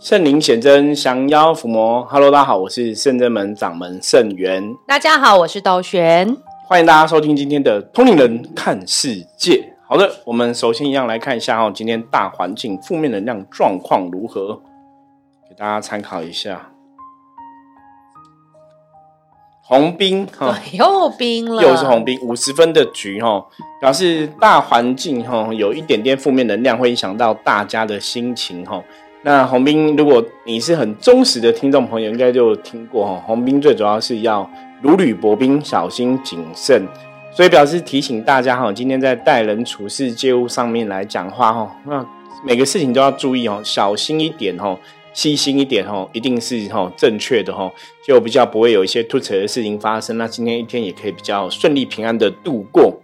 [0.00, 2.02] 圣灵显真，降妖伏魔。
[2.08, 4.74] Hello，大家好，我是圣真门掌门圣元。
[4.88, 6.34] 大家好，我是道玄。
[6.66, 9.74] 欢迎大家收听今天的通灵人看世界。
[9.86, 14.62] 好的，我们首先一样来看一下哈，今天大环境负面能量状况如何，
[15.46, 16.70] 给大家参考一下。
[19.60, 23.44] 红兵哈， 又兵了，又是红兵，五十分的局哈，
[23.82, 28.82] 表示大环境哈有一点点负面能量，会影响到大家的心情哈。
[29.22, 33.22] 那红兵，如果你是很忠实的听众朋友，应该就听过哈。
[33.26, 34.50] 红兵最主要是要
[34.80, 36.86] 如履薄冰，小心谨慎，
[37.32, 42.06] 所以表示提醒大家哈，今天在待人处事、接物上面来讲话哈，那
[42.44, 44.78] 每个事情都要注意哦，小心一点哦。
[45.12, 47.68] 细心一点哦，一定是哈正确的哈，
[48.06, 50.16] 就比较不会有一些突扯的事情发生。
[50.16, 53.02] 那今天一天也可以比较顺利平安的度过。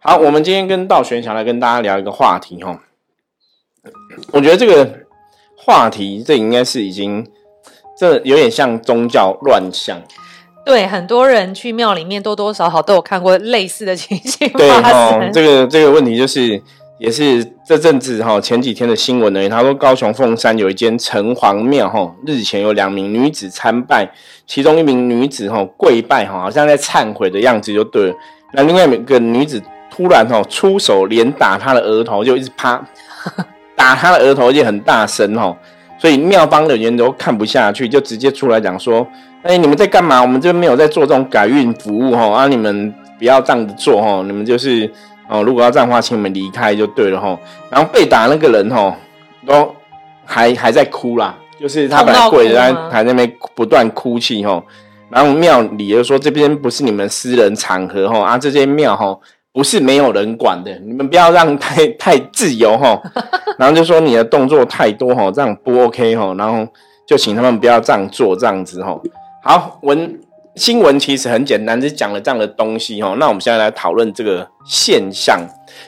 [0.00, 2.82] 好，我们今天跟道玄想来跟大家聊一个话题哈。
[4.32, 5.06] 我觉得这个
[5.64, 7.26] 话题这应该是已经
[7.98, 10.00] 这有点像宗教乱象。
[10.64, 15.32] 对，很多人去庙里面多多少少都有看过类似的情形发生。
[15.32, 16.62] 这个这个问题就是。
[17.00, 24.06] 也是这阵子哈，前几天的新闻呢，他说高雄凤山有一间城隍庙哈，日前有两名女子参拜，
[24.46, 28.14] 其中一名女子哈跪拜哈，好像在忏悔的样子就对了。
[28.52, 32.86] 那另外一个女子突然哈出手连打她的额头，就一直啪
[33.80, 35.56] 打他的额头，而且很大声哈，
[35.98, 39.06] 所以庙方的人都看不下去，就直接出来讲说：
[39.42, 40.20] 哎，你们在干嘛？
[40.20, 44.90] 我们这边没有在做这种改运服务哈，啊，你们不要这样子做哈，你们就是。
[45.32, 47.38] 哦，如果要这样的话，请你们离开就对了哈。
[47.70, 48.92] 然后被打那个人哈，
[49.46, 49.72] 都
[50.24, 54.60] 还还在哭啦，就是他本来跪着，还在那边不断哭泣哈。
[55.08, 59.16] 然后庙里又说这边不是你们私人场合哈，啊，这间庙哈
[59.52, 63.00] 不是没有人管的，你们不要让太 太自由哈。
[63.58, 66.34] 然后就说你的动作太多哈，这样不 OK 哈。
[66.38, 66.66] 然后
[67.06, 68.98] 就请他们不要这样做，这样子哈。
[69.42, 70.20] 好，文。
[70.56, 73.14] 新闻其实很简单，是讲了这样的东西哈。
[73.20, 75.40] 那我们现在来讨论这个现象，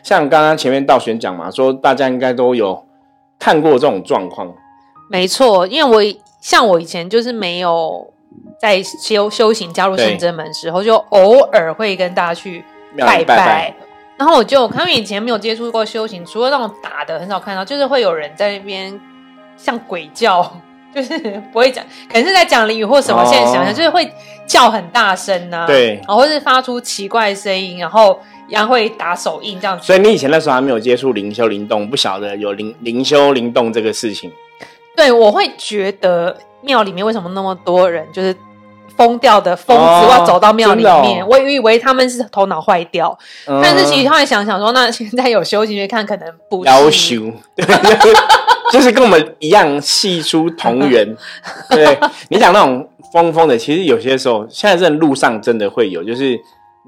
[0.04, 2.87] 像刚刚前面道玄讲嘛，说大家应该都有
[3.41, 4.54] 看过这种状况。
[5.10, 8.14] 没错，因为我像我以前就是没有
[8.60, 12.64] 在修修行加入圣真门时候，就偶尔会跟大家去
[12.97, 13.75] 拜拜。
[14.16, 19.00] 然后我就他们以前没有接触过修行，除了那种打的很少看到，就是会有人在那边
[19.56, 20.53] 像鬼叫。
[20.94, 21.19] 就是
[21.50, 23.25] 不会讲，可能是在讲俚语或什么。
[23.25, 24.06] 现在想想，就是会
[24.47, 29.86] 叫很大声呐，对，然后是发出奇怪声音，然后一样会打手印这样子。
[29.86, 34.31] 所以你以前那时候还没有接触灵修灵动，不晓得有灵灵修灵动这个事情。
[34.94, 38.36] 对，我会觉得庙里面为什么那么多人，就是
[39.02, 47.32] 疯掉的疯子要走到庙里面，我以为他们是头脑坏掉，但是其实后来想想说，那现在有修进去看，可能不要修。
[48.70, 51.06] 就是跟我们一样系出同源，
[51.68, 51.98] 对。
[52.28, 56.38] 你讲那种疯疯的，其实有些时候现在这路上真的会有，就是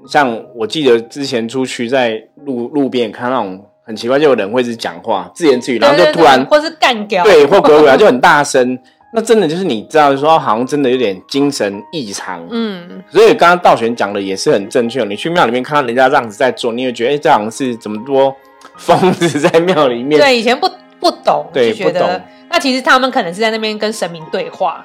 [0.09, 8.79] 像我记得之前出去在路路边看那种很奇怪，就有人会是讲话自言自语，然后就突然或是干掉，对，或鬼鬼就很大声，
[9.15, 18.35] 那真的就是你知道说好像真的有点精神异常，嗯，所以刚刚道玄讲的也是很正确，你去庙里面看到人家这样子在做，你会觉得哎，这好像是怎么多
[18.77, 20.19] 疯子在庙里面？
[20.19, 20.69] 对，以前不。
[20.97, 24.83] 不懂，就觉得那其实他们可能是在那边跟神明对话。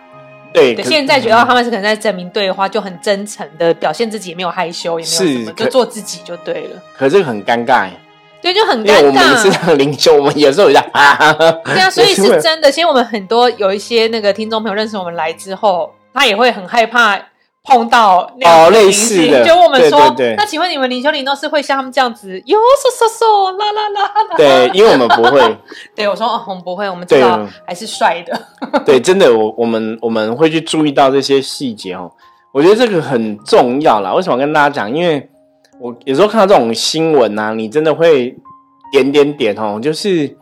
[0.53, 6.83] 对，现在觉得他们是可能在神明对话，就很真诚的表现自己，也没有害羞，也没有什么，就做自己就对了。
[6.95, 7.89] 可是很尴尬，
[8.43, 9.07] 对，就很尴尬。
[9.07, 11.17] 我们是让林修，我们有时候样啊，
[11.65, 12.71] 对啊，所以是真的。
[12.71, 17.19] 其实我们很多有一些那个听众朋友认识我们来之后，他也会很害怕。
[17.63, 25.57] 碰到哦，类似的，就我们说，那请问你们林修灵都是会像他们这样子，哟，嗖嗖嗖，啦啦啦啦，对，因为我们不会。
[25.95, 28.41] 对，我说哦，我们不会，我们知道还是帅的。
[28.87, 32.11] 对，真的，我我们我们会去注意到这些细节哦。
[32.51, 34.15] 我觉得这个很重要啦。
[34.15, 34.91] 为什么跟大家讲？
[34.91, 35.29] 因为
[35.81, 38.37] 我有时候看到这种新闻啊，你真的会
[38.93, 40.37] 点点点哦，就是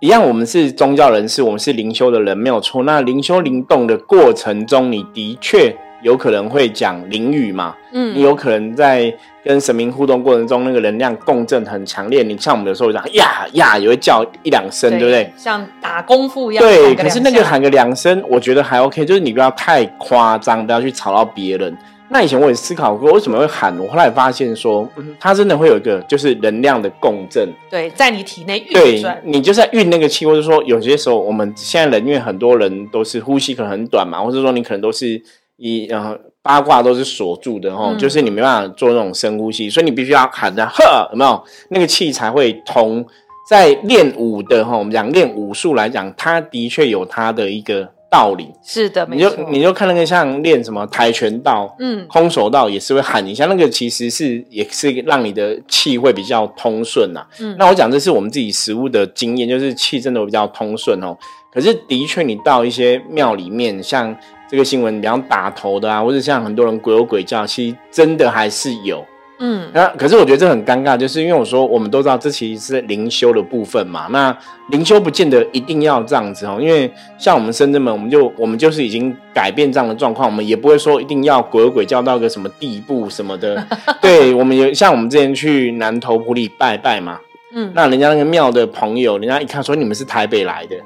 [0.00, 2.82] 一样，我们是宗教人士，我们是灵修的人，没有错。
[2.82, 5.74] 那灵修灵动的过程中，你的确。
[6.02, 7.76] 有可能会讲灵语嘛？
[7.92, 12.24] 嗯，你有可能在跟神明互动过程中，那个能量共振很强烈。
[12.24, 15.32] 你像我们有时候讲呀呀，也会叫一两声，对不对？
[15.36, 16.64] 像打功夫一样。
[16.64, 21.78] 对，可是那个喊个两声，我觉得还 OK，就是你不要太夸张，不要去吵到别人。
[22.12, 23.76] 那以前我也思考过，为什么会喊？
[23.78, 24.88] 我后来发现说，
[25.18, 27.48] 它真的会有一个就是能量的共振。
[27.70, 35.22] 对，在你体内运转，你就在运那个气，或者说有些时候我们现在人因为很多人都是呼吸可能很短嘛，或者说你可能都是。
[35.58, 43.06] 一呃八卦都是锁住的哈，就是你没办法做那种深呼吸，所以你必须要喊着呵，有没有那个气才会通？
[43.48, 48.50] 在练武的哈，我们讲练武术来讲，它的确有它的一个道理。
[48.62, 57.26] 是的，你就你就看那个像练什么跆拳道，嗯，空手道也是会喊一下，那个其实是也是让你的气会比较通顺呐。
[57.40, 61.16] 嗯，那我讲这是我们自己实物的经验，就是气真的比较通顺哦。
[61.50, 64.14] 可是的确，你到一些庙里面，像
[64.50, 69.04] 这个新闻，比方打头的啊，或者像很多人鬼吼鬼叫，其实真的还是有。
[69.44, 74.06] 嗯，那可是我觉得这很尴尬，就是因为我说我们都知道这其实是灵修的部分嘛。
[74.10, 74.36] 那
[74.70, 83.66] 灵修不见得一定要这样子哦，因为像我们深圳们，我们就我们就是已经改变这样的状况，我们也不会说一定要鬼鬼叫到个什么地步什么的。
[84.00, 87.18] 对，我们有像我们之前去南头埔里拜拜嘛，
[87.52, 90.76] 嗯，那人家那个庙的朋友，人家一看说你们是台北来的，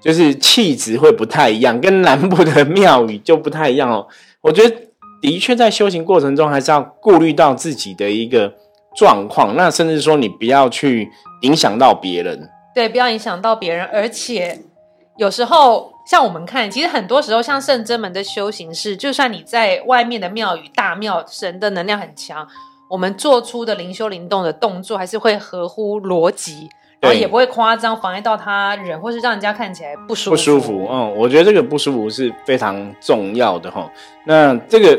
[0.00, 4.08] 就是气质会不太一样，跟南部的庙宇就不太一样哦。
[4.40, 4.74] 我觉得。
[5.22, 8.52] 的确，在修行过程中，还是要顾虑到自己的一个
[8.94, 11.08] 状况，那甚至说你不要去
[11.42, 12.50] 影响到别人。
[12.74, 13.86] 对，不要影响到别人。
[13.86, 14.58] 而且
[15.16, 22.46] 有时候，像我们看，其实很多时候，像圣真门的修行是，就算你在外面的庙宇、大庙，神的能量很强，
[22.90, 26.68] 我们做出的灵修灵动的动作，还是会合乎逻辑。
[27.00, 30.30] 然后也不会夸张，妨碍到他人，或是让人家看起来不舒服。
[30.30, 33.90] 不舒服，嗯，我觉得这个不舒服是非常重要的哈。
[34.24, 34.96] 那这个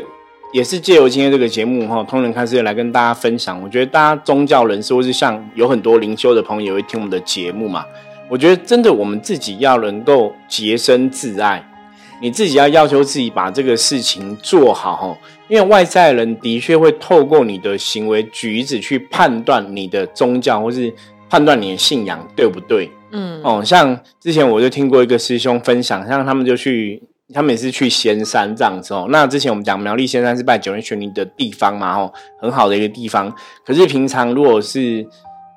[0.54, 3.60] 也是借由今天这个节目哈，通人看世界来跟大家分享。
[3.60, 7.84] 我觉得大家宗教人士或是像有很多灵修的朋友也会听我们的节目嘛。
[8.28, 11.68] 我觉得真的我们自己要能够洁身自爱，
[12.22, 15.18] 你自己要要求自己把这个事情做好哈。
[15.48, 20.94] 因为外在人的确会透过你的行为举止去判断你的宗教或是。
[21.26, 22.88] 判断你的信仰对不对？
[23.10, 29.06] 嗯，哦，像之前我就听过一个师兄分享，像他们就去，他们也是去仙山这样子哦。
[29.08, 33.34] 那之前我们讲苗栗仙山是拜九天玄女的地方嘛，哦，很好的一个地方。
[33.64, 35.06] 可是平常如果是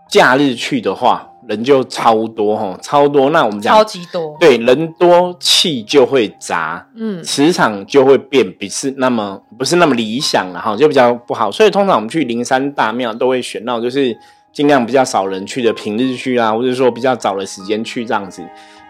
[0.09, 3.31] 假日去的话，人就超多哈，超多。
[3.31, 11.51] 那我们讲超级多，对，人多气就会杂，嗯，磁场就会变，不是那么不是那么理想了哈，就比较不好。
[11.51, 14.17] 所以通常我们去灵山大庙都会选到就是。
[14.53, 18.41] 尽量比较少人去的平日去啊，或者说比较早的时间去这样子。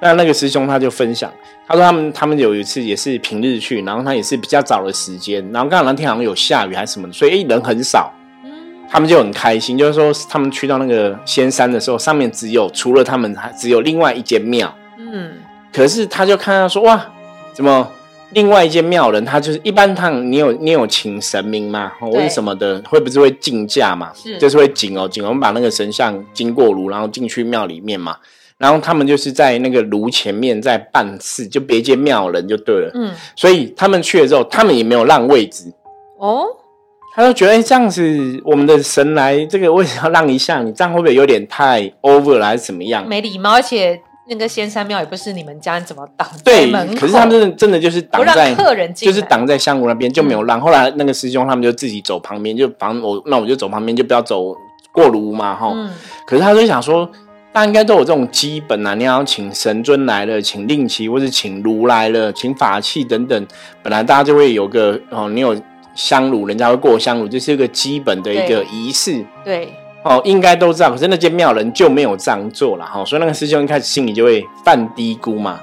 [0.01, 1.29] 那那个师兄他就分享，
[1.67, 8.13] 他说他们他们有一次也是平日去，然后他也是比较早的时间，然后刚好那天好像有下雨还是什么，所以人很少。
[8.89, 14.73] 他们就很开心，就是说他们去到那个仙山的时候，上面只有除了他们，还只有另外一间庙。
[14.97, 15.33] 嗯，
[15.73, 17.05] 可是他就看到说哇，
[17.53, 17.85] 怎么？
[18.31, 21.91] 另外一间庙人，他就是一般他，你有你有请神明吗？
[21.99, 24.11] 或者什么的，会不是会进价嘛？
[24.13, 28.15] 是，就是会紧哦，请我们把那个神像经过炉，然后进去庙里面嘛。
[28.57, 32.91] 然后他们就是在那个炉前面在办事，就别间庙人就对了。
[32.93, 35.71] 嗯，所以他们去了之后，他们也没有让位置。
[36.19, 36.45] 哦，
[37.15, 40.61] 他就觉得哎，这样子我们的神来这个位置要让一下？
[40.61, 43.07] 你这样会不会有点太 over 了，还是怎么样？
[43.07, 44.01] 没礼貌，而且。
[44.29, 46.27] 那个仙山庙也不是你们家，你怎么挡？
[46.43, 50.59] 对，可是他们真的真的就是挡在客人进，就是挡在香炉那边就没有让。
[50.59, 54.53] 后来那个师兄他们就自己走旁边，就反正我那我就走旁边，就不要走
[54.91, 55.71] 过炉嘛，哈。
[55.73, 55.89] 嗯
[56.27, 57.09] 可是他就想说，
[57.57, 63.47] 大家应该都有这种基本啊，你要请神尊来了，请令旗，或是请如来了，请法器等等，
[63.81, 65.59] 本来大家就会有个哦，你有
[65.95, 69.25] 香炉，人家会过香炉，这是一个基本的一个仪式。
[69.43, 69.73] 对。
[70.03, 75.59] 哦，应该都知道，可是那间庙人就没有这样做了哈，所以那个师兄一开始心里就会犯低估嘛。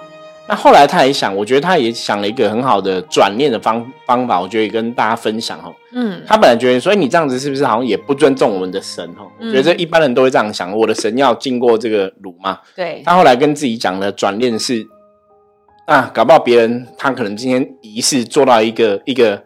[0.48, 5.74] 那后来他也想，我觉得他也想了一个很好的转念的方方法，我觉得也跟大家分享哦。
[5.92, 9.30] 嗯，他本来觉得，所以你这样子是不是好像也不尊重我们的神哦？
[9.40, 9.50] 我？
[9.50, 12.58] 觉得一般人都会这样想，我的神要经过这个炉嘛。
[12.76, 13.02] 对。
[13.04, 14.86] 他后来跟自己讲的转念是，
[15.86, 19.44] 啊，搞不好别人他可能今天仪式做到一个一个。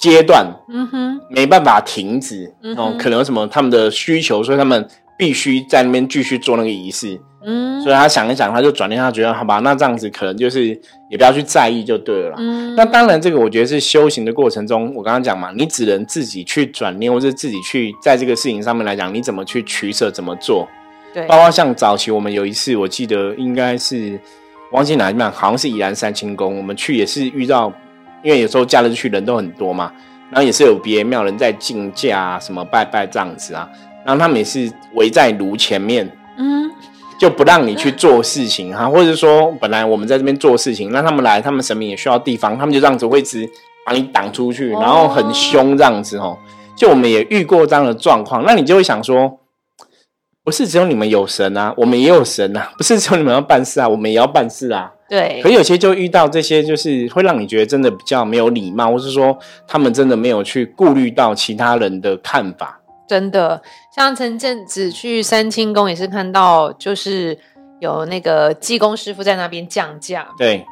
[0.00, 10.66] 阶段，嗯哼，没办法停止，哦，可能有什么他们的需求，所以他们必须在那边继续做那个仪式，嗯，所以他想一想，他就转念，他觉得好吧，那这样子可能就是
[11.08, 20.68] 也不要去在意就对了，嗯，那当然这个我觉得是修行的过程中，我刚刚讲嘛，你只能自己去转念，或者自己去在这个事情上面来讲，你怎么去取舍，怎么做，
[21.14, 24.18] 对，包括像早期我们有一次，我记得应该是
[24.72, 27.72] 忘记哪一面，好像是宜兰三清宫，我们去也是遇到。
[28.20, 29.92] 因为有时候假日去人都很多嘛，
[30.28, 33.70] 然后也是有别庙人在竞价什么拜拜这样子啊，
[34.04, 36.04] 然后他们也是围在炉前面，
[36.36, 36.68] 嗯，
[37.18, 43.48] 就不让你去做事情哈，或者说本来我们在这边做事情，那他们来，他们神明也需要地方，他们就这样子会直
[43.84, 46.38] 把你挡出去，然后很凶这样子哦，
[46.76, 49.40] 就我们也遇过这样的状况，那你就会想说，
[50.44, 54.92] 不是只有你们有神啊，我们也有神啊，不是只有你们要办事啊，我们也要办事啊。
[55.08, 62.77] 对，可有些就遇到这些，就是会让你觉得真的比较没有礼貌，或是说他们真的没有去顾虑到其他人的看法。
[63.08, 63.60] 真的，
[63.94, 67.36] 像前阵子去三清宫也是看到，就是
[67.80, 70.64] 有那个济公师傅在那边降价，对，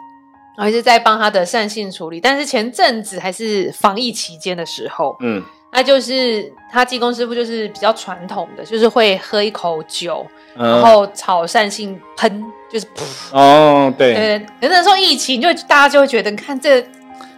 [0.57, 2.21] 然后是在帮他的善性处理。
[2.21, 14.39] 但是前阵子还是防疫期间的时候，嗯，那就是他济公师傅就是比较传统的，就是会喝一口酒，然嗯，后炒善性喷，就是噗，哦，对，对。
[14.61, 16.81] 可是那时候疫情，就大家就会觉得，你看这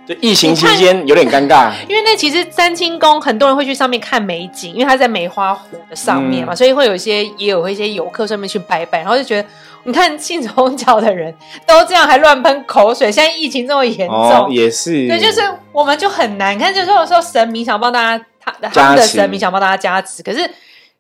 [0.09, 6.57] 就疫情期间有点尴尬， 因为那其实三清宫很多人会去上面看美景，因为它在梅花湖的上面嘛，嗯。
[6.57, 9.47] 所以会有一些也有一些游客上面去拜拜，然后就觉得
[9.85, 11.35] 你看信宗教的人
[11.67, 20.49] 都这样还乱喷口水，现在疫情这么严重，哦，也是，对，就是我们就很难看，就是有时候神明想帮大家他他们的神明想帮大家加持，可是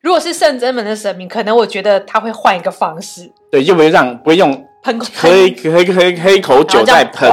[0.02, 3.30] 如果是圣真门的神明，可能我觉得他会换一个方式。
[3.50, 7.28] 对，就不会让不会用喷喝一喝一喝一喝一口酒再喷，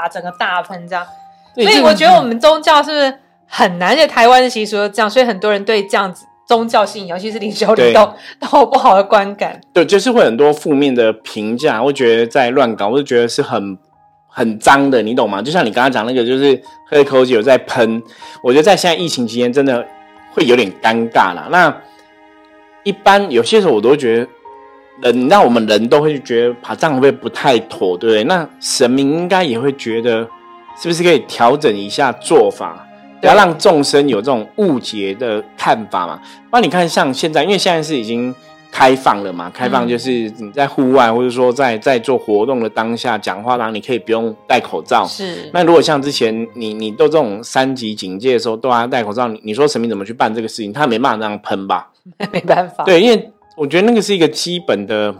[0.00, 1.06] 哇，整个大喷这样。
[1.54, 3.12] 所以我觉得我们宗教是
[3.46, 3.94] 很难？
[3.94, 9.60] 在台湾的习俗都这样，所以很多人对这样子宗教信仰，尤其是领袖对里都都有不好的观感。
[9.74, 13.76] 对，就是会很多负面的评价，会觉得在乱搞，我就觉得是很
[14.26, 15.42] 很脏的，你懂吗？
[15.42, 18.02] 就像你刚刚讲那个，就是喝一口酒在喷，
[18.42, 19.86] 我觉得在现在疫情期间真的
[20.32, 21.48] 会有点尴尬啦。
[21.50, 21.76] 那
[22.84, 24.26] 一般有些时候我都会觉得。
[25.02, 28.24] 人，那我们人都会觉得，爬这样会不会不太妥，对不对？
[28.24, 30.26] 那神明应该也会觉得，
[30.80, 32.86] 是不是可以调整一下做法，
[33.20, 36.20] 不要让众生有这种误解的看法嘛？
[36.50, 38.34] 不然你看，像现在，因为现在是已经
[38.72, 45.04] 开放了嘛，开放就是你在户外，或者说在在做活动的当下讲话，然后你可以不用戴口罩。
[45.04, 50.72] 是，那如果像之前你你都这种三级警戒的时候都要戴口罩，你你说神明怎么去办这个事情？
[50.72, 51.90] 他没办法那样喷吧？
[52.32, 52.84] 没办法。
[52.84, 55.14] 对，因为我觉得那个是一个基本的，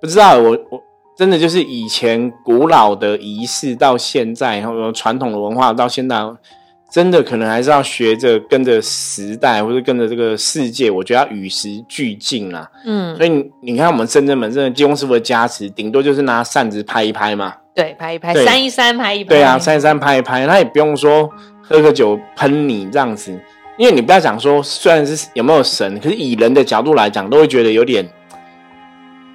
[0.00, 0.82] 不知道我我
[1.16, 6.16] 真的就是以前古老的仪式到现在，然后传统的文化到现在，
[6.90, 12.70] 真的可能还是要学着跟着时代，或者跟着这个世界，我觉得要与时俱进啦。
[12.84, 17.54] 嗯，所以你你看，我们深圳门真的济公师傅的加持，顶多就是拿扇子拍一拍嘛。
[17.74, 19.28] 对，拍一拍，对扇一扇，拍一拍。
[19.30, 21.30] 对啊，扇一扇拍一拍，他也不用说
[21.62, 23.40] 喝个酒喷你这样子，
[23.82, 28.08] 因为你不要讲说，虽然是有没有神，可是以人的角度来讲，都会觉得有点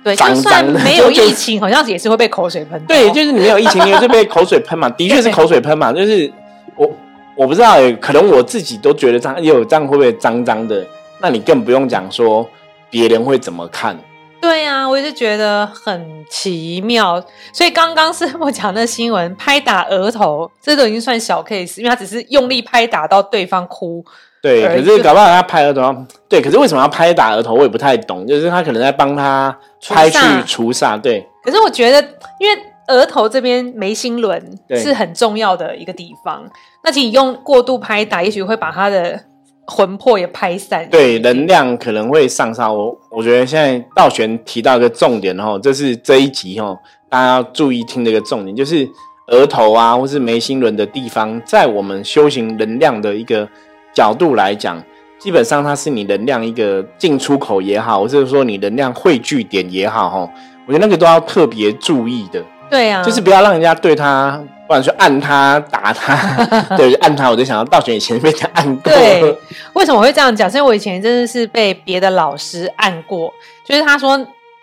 [0.02, 2.86] 对，脏就算脏的没有 疫情，好像也是会被口水喷到。
[2.88, 6.32] 对，就是你没有疫情，你也是被口水喷嘛，的确是口水喷嘛，就是
[6.78, 6.90] 我
[7.36, 10.82] 我不知道欸，可能我自己都觉得脏，也有这样会不会脏脏的？
[11.20, 12.50] 那你更不用讲说
[12.90, 14.00] 别人会怎么看。
[14.40, 17.22] 对啊，我也是觉得很奇妙。
[17.52, 24.06] 所以刚刚是我讲的新闻，拍打额头，这都已经算小 case，因为他只是用力拍打到对方哭。
[24.42, 25.96] 对，可是搞不好他拍额头，
[26.30, 27.54] 对，可是为什么要拍打额头？
[27.54, 29.58] 我也不太懂，就是他可能在帮他
[29.90, 32.02] 拍去除煞对，可是我觉得，
[32.40, 34.42] 因为额头这边眉心轮
[34.76, 36.48] 是很重要的一个地方，
[36.84, 39.20] 那其实你用过度拍打，也许会把他的
[39.66, 40.88] 魂魄也拍散。
[40.90, 42.74] 对，能量可能会上升。
[42.74, 46.78] 我我觉得现在道玄提到一个重点哦，这是这一集哦，
[47.10, 48.88] 大家要注意听的一个重点，就是
[49.28, 53.46] 额头啊，或是眉心轮的地方，在我们修行能量的一个
[53.94, 54.82] 角度来讲，
[55.20, 60.30] 基本上它是你能量一个进出口也好，或者说你能量汇聚点也好，哦，
[60.68, 66.44] 我觉得那个都要特别注意的，对啊，就是不要让人家对他，不管说按他、打他，
[66.78, 69.36] 对，按他，我就想到道玄以前被他按过，对，
[69.74, 70.50] 为什么我会这样讲？
[70.50, 73.34] 是因为我以前真的是被别的老师按过，
[73.66, 74.20] 就是他说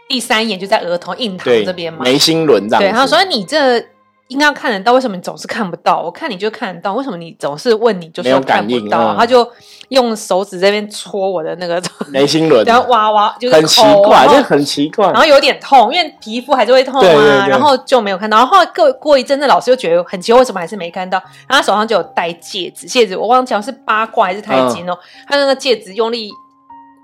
[0.06, 3.82] 第三眼就在额头印堂对，这边嘛，眉心轮这样子，对，他说你这
[4.28, 6.00] 应该要看得到，为什么你总是看不到？
[6.00, 9.14] 我看你就看得到，为什么你总是问你就是说看不到？
[9.14, 9.46] 嗯他就
[9.90, 15.16] 用手指这边戳我的那个，眉心轮，然后哇哇就是很奇怪，然后这很奇怪然。
[15.16, 18.38] 后有点痛，因为皮肤还是会痛啊，对对对然后就没有看到。
[18.38, 21.18] 然后过过一阵子，老师就觉得很奇怪，为什么还是没看到？
[21.46, 26.30] 然后他手上就有戴戒指，戒指我忘记了是八卦还是钛金哦，他那个戒指用力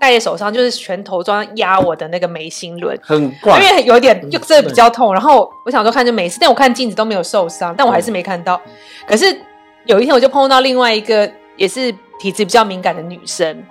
[0.01, 2.97] 戴在手上，就是拳头这样压我的那个眉心轮。
[3.03, 8.59] 很怪，因为有点就真的比较痛，然后我想说看就没事，但我看镜子都没有受伤，但我还是没看到。
[9.05, 9.25] 可是
[9.85, 13.63] 有一天我就碰到另外一个也是体质比较敏感的女生，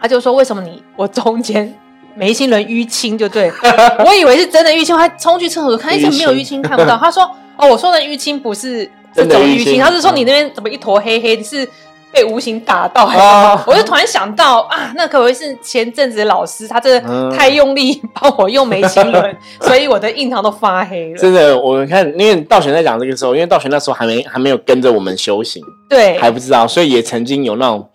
[0.00, 1.72] 她就说为什么你我中间
[2.16, 3.52] 眉心轮淤青就对，
[4.04, 6.98] 我以为是真的淤青，我还冲去厕所看，一直没有淤青看不到。
[6.98, 7.22] 她说
[7.56, 8.84] 哦，我说的淤青不是
[9.14, 11.68] 这真的淤青种淤青，她是说你那边怎么一坨黑黑的，是
[12.12, 13.64] 被无形打到还是什哦么？
[13.68, 21.16] 我就突然想到啊，那可能是前阵子的老师，他真嗯的太用力帮我用眉心轮， 所以我的印堂都发黑了。
[21.18, 27.88] 真的，我看，因为道玄在讲这个时候，因为道玄那时候还没还没有跟着我们修行，对，还不知道，所以也曾经有那种，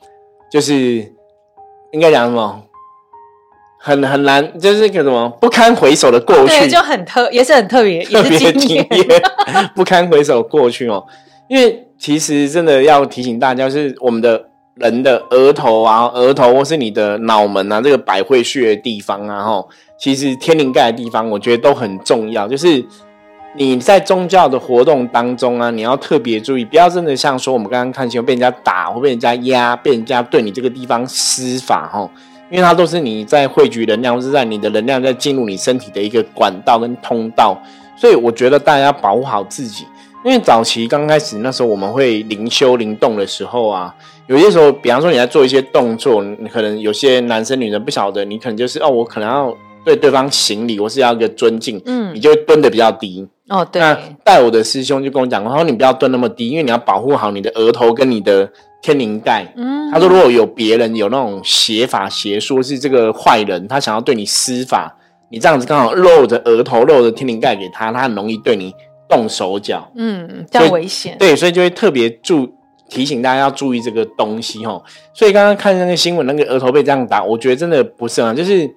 [0.52, 0.74] 就是
[1.92, 2.62] 应该讲什么，
[3.80, 8.88] 很很难，就是个什么不堪回首的过对，去，就很特，也是很特别，也特别惊是经验。
[8.92, 9.22] 艳，
[9.76, 11.06] 不堪回首过去哦。
[11.48, 22.48] 因为其实真的要提醒大家，是我们的人的额头啊，额头或是你的脑门啊，这个百会穴的地方啊，吼，其实天灵盖的地方，我觉得都很重要。
[22.48, 22.84] 就是
[23.56, 32.12] 你在宗教的活动当中啊，你要特别注意，不要真的像说我们刚刚看新闻被人家打或被人家压，被人家对你这个地方施法，吼，
[32.52, 37.58] 因为它都是你在汇聚能量，或是在你的能量在进入你身体的一个管道跟通道，
[37.96, 39.86] 所以我觉得大家要保护好自己。
[40.26, 49.56] 因为早期刚开始那时候我们会灵修灵动的时候啊，有些时候，比方说你在做一些动作，你可能有些男生女生不晓得，你可能就是哦，我可能要
[49.86, 53.28] 对对方行礼，我是要一个尊敬，嗯，你就会蹲的比较低。
[53.50, 53.80] 哦，对。
[53.80, 58.52] 那带我的师兄就跟我讲他说你不要蹲那么低，因为你要保护好你的额头跟你的
[58.82, 59.54] 天灵盖。
[59.56, 59.92] 嗯。
[59.92, 64.98] 他说如果有别人有那种邪法邪说，是这个坏人，他想要对你施法，
[65.30, 68.74] 你这样子刚好露着额头、露着天灵盖给他，他很容易对你。
[69.10, 71.16] 动手脚，嗯，较危险。
[71.18, 72.54] 对，所以就会特别注
[72.90, 74.84] 提醒大家要注意这个东西哦。
[75.14, 78.70] 所以刚刚看那个新闻，那个额头被这样打，我觉得真的不是啊，就是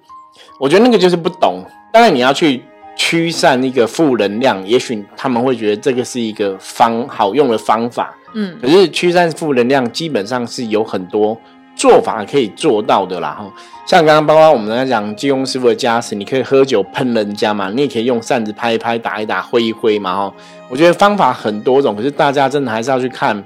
[0.59, 1.63] 我觉得那个就是不懂。
[1.91, 2.61] 当然你要去
[2.95, 8.57] 驱散一个负能量，也许他们会觉得这个是一个方好用的方法，嗯。
[8.61, 11.35] 可是驱散负能量基本上是有很多
[11.79, 13.49] 做法可以做到的啦哈。
[13.87, 20.15] 像刚刚包括我们在讲金庸师傅的家事，你可以喝酒喷人家嘛，你也可以用扇子拍一拍、打一打、挥一挥嘛。
[20.15, 20.33] 哈，
[20.67, 23.43] 我觉得方法很多种，可是大家真的还是要去看，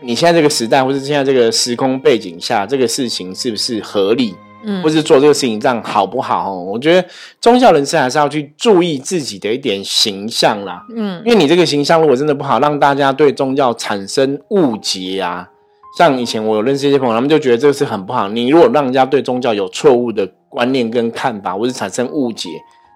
[0.00, 6.50] 你现在这个时代或是现在这个时空背景下，这个事情是不是合理，嗯，或是做这个事情这样好不好？
[6.54, 7.06] 我觉得
[7.38, 15.50] 宗教人士还是要去注意自己的一点形象啦，嗯，因为你这个形象如果真的不好，让大家对宗教产生误解啊。
[15.96, 18.28] 像以前我有认识一些朋友，他们就觉得这个是很不好。
[18.28, 22.50] 你如果让人家对宗教有错误的观念跟看法，或是产生误解，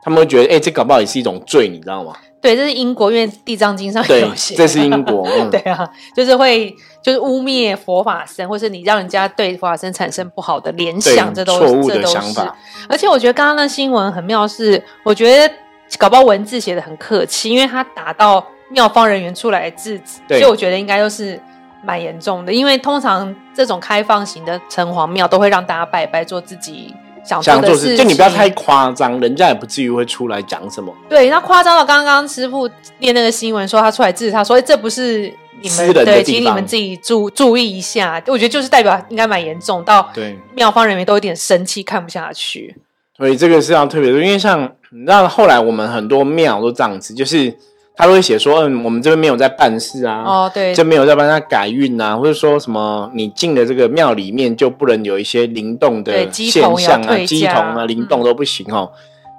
[0.04, 2.12] 他们会觉得，哎，这搞不好也是一种罪，你知道吗？
[2.42, 5.26] 对，这是因果，因为《地藏经》上有写，这是因果。
[5.50, 12.54] 对啊，就是会就是污蔑佛法僧，或是你让人家对佛法僧产生不好的联想，这都错误的想法。
[12.86, 15.54] 而且我觉得刚刚那新闻很妙，是我觉得
[15.98, 21.40] 搞不好文字写的很客气，因为他打到妙方人员出来制止，所以我觉得应该都是。
[21.82, 27.96] 蛮严重的，因为通常这种开放型的城隍庙都会让大家拜拜，做自己想做的事。
[27.96, 30.94] 就你不要太夸张，人家也不至于会出来讲什么。
[31.08, 38.22] 对，那夸张到刚刚师傅念那个新闻说他出来制止他，所以这不是你们对，请你们自己注注意一下。
[38.26, 42.76] 我觉得就是代表应该蛮严重，到对庙方人员都有点生气，看不下去。
[43.16, 47.56] 所以这个是要特别的，因为像你知道，后来我们很多庙都这样子，就是。
[48.00, 58.90] 他会写说，嗯，我们这边没有在办事啊，哦，对，就没有在帮他改运啊，或者说什么，你进了这个庙里面就不能有一些灵动的现象啊，鸡童啊，灵动都不行哦。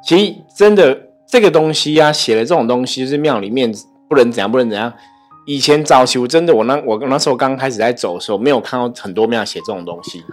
[0.04, 0.96] 其实真的
[1.28, 3.74] 这个东西啊，写的这种东西，就是庙里面
[4.08, 4.94] 不能怎样，不能怎样。
[5.48, 10.24] 以前早期我真的，我那我那时候刚开始在走的时候，没有看到很多庙写这种东西，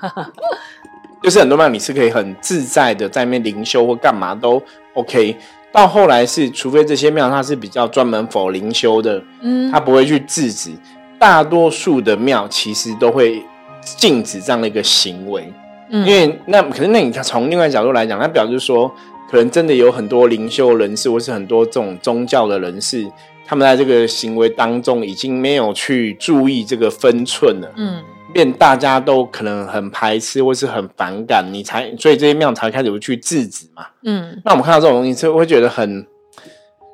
[1.25, 4.63] 就是很多庙你是可以很自在的在那边灵修或干嘛都
[4.93, 5.35] OK。
[5.71, 10.71] 到后来是，除非这些庙它是比较专门否灵修的，嗯，它不会去制止。
[11.19, 13.43] 大多数的庙其实都会
[13.83, 15.53] 禁止这样的一个行为，
[15.91, 18.89] 嗯，因为那可是那你从另外角度来讲，它表示说，
[19.31, 23.05] 可能真的有很多灵修人士或是很多这种宗教的人士，
[23.45, 28.03] 他们在这个行为当中已经没有去注意这个分寸了，嗯。
[28.39, 33.85] 变大家都可能很排斥或是很反感，你才所以这些庙才开始去制止嘛。
[34.05, 36.07] 嗯，那我们看到这种东西，是会觉得很，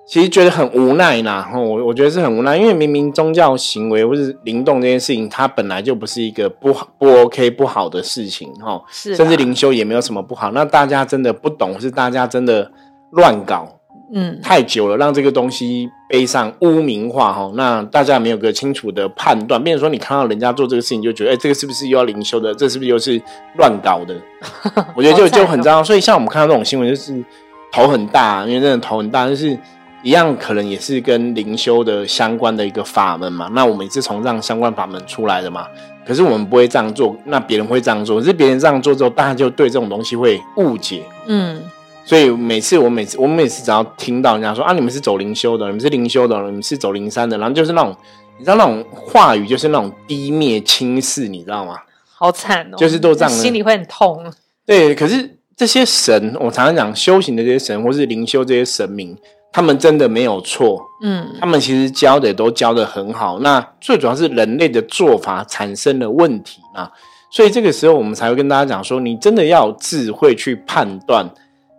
[0.08, 1.52] 其实觉得很无奈啦。
[1.54, 8.82] 我我觉得是很无奈，因为明明宗教行为或是灵动这件事情，它本来就不是一个不好不 OK 不好的事情哈。
[8.88, 10.50] 是，甚至灵修也没有什么不好。
[10.52, 12.72] 那大家真的不懂，是大家真的
[13.12, 13.80] 乱搞。
[14.12, 19.62] 嗯，太久了，让这个东西背上污名化哈，那大家没有个清楚的判断。
[19.62, 22.54] 比如说，你看到人家做这个事情，就觉得，哎，这个是不是又要灵修的？
[22.54, 23.20] 这是不是又是
[23.56, 24.14] 乱搞的？
[24.94, 25.82] 我觉得就就很糟。
[25.82, 27.24] 所以，像我们看到这种新闻，就是
[27.72, 29.58] 头很大，因为真的头很大，就是
[30.02, 33.48] 一样，可能也是跟灵修的相关的一个法门嘛。
[33.52, 35.66] 那我们也是从这样相关法门出来的嘛。
[36.06, 38.20] 可是我们不会这样做，那别人会这样做。
[38.20, 41.02] 可是别人这样做之后，大家就对这种东西会误解。
[41.26, 41.60] 嗯。
[42.04, 47.96] 所以每次我每次我们每次只要听到人家说啊，你们是走灵修的，你们是灵修的，你们是走灵山的，然后就是那种
[48.38, 51.78] 你知道那种话语，就是那种低蔑轻视，你知道吗？
[52.16, 54.30] 好惨哦，就是都这样，心里会很痛。
[54.66, 59.16] 对，可是这些神，我常常讲修行的这些神，或是灵修这些神明，
[59.50, 60.82] 他们真的没有错。
[61.02, 63.38] 嗯，他们其实教的都教的很好。
[63.40, 66.90] 那最主要是人类的做法产生了问题嘛，
[67.30, 71.26] 所以这个时候我们才会跟大家讲说，你真的要有智慧去判断。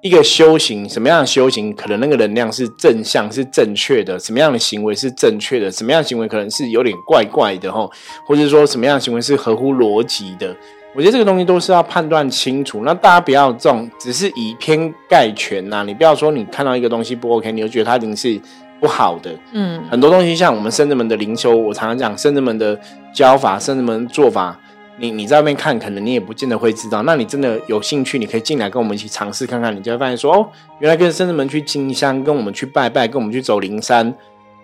[0.06, 7.92] 一个修行，什么样的修行可能那个能量是正向、是正确的，什么样的行为是正确的，什么样的行为可能是有点怪怪的吼，
[8.28, 10.56] 或者说什么样的行为是合乎逻辑的。
[10.94, 12.84] 我觉得这个东西都是要判断清楚。
[12.86, 18.40] 那大家不要这种只是以偏概全呐，你不要说你看到一个东西不 OK，你就觉得它一定是
[18.80, 19.32] 不好的。
[19.54, 22.80] 嗯，很多东西像我们圣人们的灵修，我常常讲圣人们的
[23.12, 24.60] 教法、圣人们做法。
[24.98, 27.04] 你你在外面看，可能你也不见得会知道。
[27.04, 30.48] 那你真的有兴趣，你可以进来跟我们一起尝试看看，你就会发现说，哦，
[30.80, 34.16] 原来跟圣人们去进香，跟我们去拜拜，跟我们去走灵山，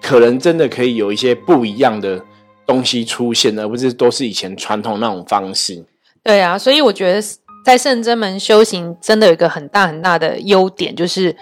[0.02, 2.24] 可能真的可以有一些不一样的
[2.66, 5.84] 东西出现，而不是都是以前传统那种方式。
[6.24, 7.22] 对啊，所以我觉得
[7.66, 11.36] 在圣真门修行，真的有一个很大很大的优点，就是，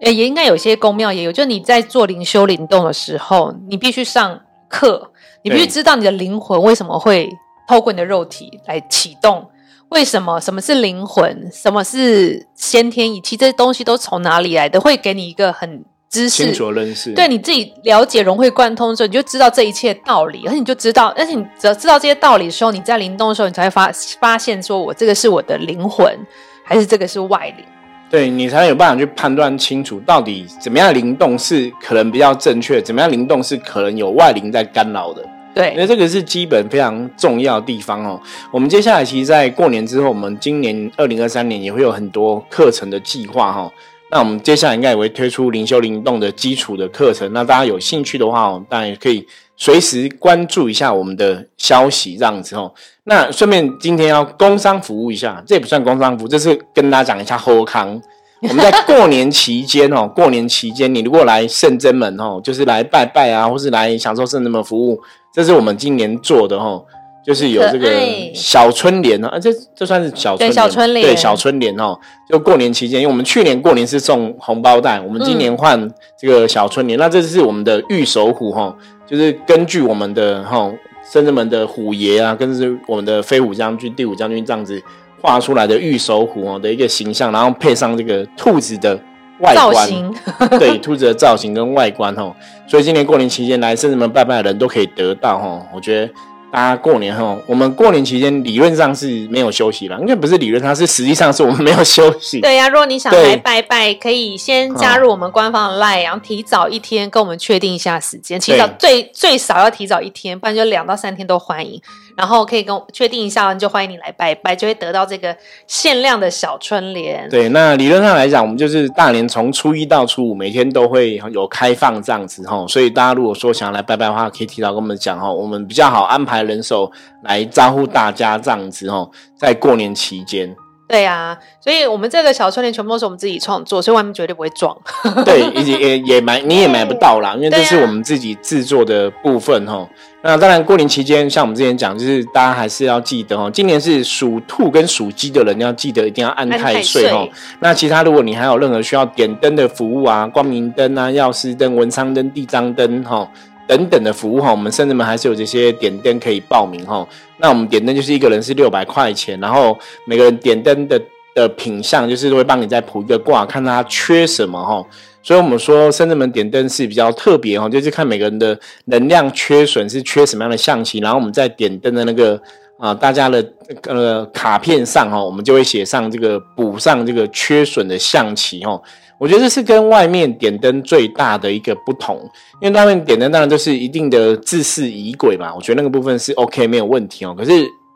[0.00, 4.40] 诶，也应该有些宫庙也有，就你在做灵修灵动的时候，你必须上
[4.70, 5.12] 课，
[5.44, 7.28] 你必须知道你的灵魂为什么会。
[7.68, 9.48] 透过你的肉体来启动，
[9.88, 10.40] 为什么？
[10.40, 11.50] 什么是灵魂？
[11.52, 13.36] 什么是先天仪器？
[13.36, 14.80] 这些东西都从哪里来的？
[14.80, 26.18] 会给你一个很知识清楚认识，对你自己了解融会贯通的时候，你就知道这一切道理，而且你就知道，而且你只要知道这些道理的时候，你在灵动的时候，你才会发发现，说我这个是我的灵魂，
[26.64, 27.64] 还是这个是外灵？
[28.10, 35.26] 对你才有办法去判断清楚，到底怎么样灵动是可能比较正确，怎么样灵动是可能有外灵在干扰的。
[35.54, 38.20] 对，因为这个是基本非常重要的地方哦。
[38.50, 43.70] 我们接下来其实，在过年之后，我们今年二零二三年也会有很多课程的计划哈。
[44.10, 47.30] 那我们接下来应该也会推出灵修灵动的基础的课程。
[47.32, 52.72] 那大家有兴趣的话哦，当然也可以随时关注一下我们的消息这样子哦。
[53.04, 58.00] 那顺便今天要工商服务一下，这也不算工商服务，这是跟大家讲一下后康。
[58.48, 65.00] 我们在过年期间哦，过年期间你如果来圣真门哦，就是来拜拜啊，或是来享受圣真门服务。
[65.32, 66.84] 这是我们今年做的哦，
[67.24, 67.88] 就是有这个
[68.34, 71.96] 小春联啊，这这算是小春小春联，对小春联哦。
[72.28, 75.88] 就过年期间，因为我们去年过年是送红包袋，我们今年换
[76.20, 76.98] 这个小春联。
[76.98, 78.76] 那这是我们的御守虎哈，
[79.06, 80.68] 就是根据我们的哈
[81.10, 84.82] 圣真门的虎爷啊，跟是我们的飞虎将军、第五将军这样子
[85.22, 89.00] 画出来的玉手虎哦的一个形象，然后配上这个兔子的。
[89.38, 89.88] 外观
[90.60, 92.32] 对兔子的造型跟外观哦，
[92.64, 96.12] 所以今年过年期间来甚至们拜拜的人都可以得到哦，我觉得。
[96.52, 102.42] 大家过年哈，我们过年期间理论上是没有休息了，应该不是理论上是实际上是我们没有休息。
[102.42, 111.80] 对呀，如果你想来拜拜，可以先加入我们官方的 line，然后提早一天跟我们确定一下时间，提早最最少要提早一天，不然就两到三天都欢迎。
[112.14, 115.34] 然后可以跟确定一下，就欢迎你来拜拜，就会得到这个
[115.66, 117.26] 限量的小春联。
[117.30, 126.41] 对，那理论上来讲，我们就是大年从初一到初五每天都会有开放这样子哈，所以大家如果说想要来拜拜的话，可以提早跟我们讲哈，我们比较好安排。
[126.42, 126.90] 人手
[127.22, 130.54] 来招呼大家这样子哦，在过年期间，
[130.88, 134.76] 对呀，所以我们这个小春联全部都是我们自己创作，所以外面绝对不会撞。
[135.24, 139.88] 对，也也也买你也买不到啦，因为这是我们自己制作的部分哈。
[140.24, 147.26] 那当然，过年期间像我们之前讲，就是大家还是要记得哦，今年是属兔跟属鸡的人要记得一定要按太岁哦。
[147.60, 153.28] 那其他如果你还有任何需要点灯的服务啊，光明灯啊、药师灯、文昌灯、地章灯哈。
[153.72, 157.06] 等等的服务哈，我们甚至们还是有这些点灯可以报名哈。
[157.38, 161.00] 那我们点灯就是一个人是六百块钱，然后每个人点灯的
[161.34, 164.84] 的品相就是会帮你再卜一个卦，看他缺什么哈。
[165.22, 172.38] 所以我们说深圳门点灯是比较特别哈，就是看每个人的能量缺损是缺什么样的象棋，然后我们在点灯的那个
[172.78, 173.42] 啊大家的
[173.84, 178.78] 呃卡片上哈，我们就会写上这个补上这个缺损的象棋哈。
[179.22, 182.28] 我觉得这是跟外面点灯最大的一个不同，
[182.60, 187.32] 因为外面点灯当然就是一定的自视仪轨嘛，我觉得那个部分是 OK 没有问题哦。
[187.38, 187.52] 可是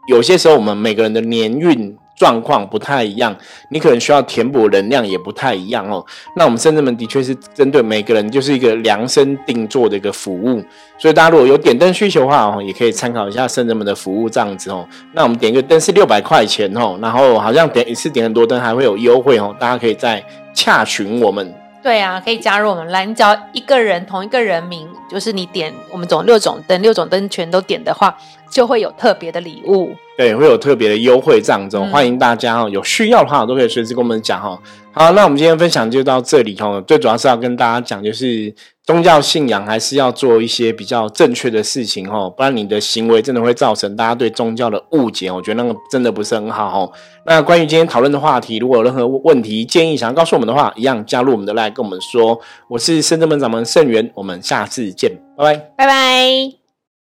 [0.07, 3.37] 有些时候我们每个人的年运状况不太一样，
[3.69, 6.05] 你可能需要填补能量也不太一样哦。
[6.35, 10.61] 那我们深圳门的确是针对每个人就是一个量身定做的一个服务，
[10.99, 14.89] 所以大家如果有点灯需求的话哦，也可以参考一下深圳门的服务这样子哦。
[15.13, 20.25] 那我们点一个灯是六百块钱哦，然后好像点一次点很多灯还会有优惠哦，大家可以在。
[20.57, 23.05] 洽询我们，对啊，可以加入我们来。
[23.05, 28.17] 你只要一个人同一个人名，就是你点我们总六种灯，六种灯全都点的话，
[28.51, 29.91] 就会有特别的礼物。
[30.17, 34.59] 对，会有特别的优惠这样子，欢迎大家哈，有需要的话都可以随时跟我们讲哈。
[34.93, 36.81] 好，那我们今天分享就到这里哈。
[36.87, 38.55] 最主要是要跟大家讲，就是
[38.87, 45.31] 宗教信仰还是要做一些比较正确的事情哈，不然你的行为真的会造成大家对宗教的误解。
[45.31, 46.93] 我觉得那个真的不是很好哈。
[47.27, 52.41] 那关于今天讨论的话题，如果有任何问题建议想要告诉我们的话，一样加入我们的来跟我们说。
[52.71, 56.66] 我是深圳门掌门盛元，我们下次见，拜拜，拜拜。